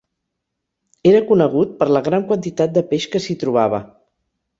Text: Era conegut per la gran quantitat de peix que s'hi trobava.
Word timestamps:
Era 1.09 1.19
conegut 1.27 1.75
per 1.81 1.87
la 1.97 2.01
gran 2.07 2.25
quantitat 2.31 2.73
de 2.79 2.83
peix 2.95 3.05
que 3.13 3.23
s'hi 3.27 3.37
trobava. 3.45 3.83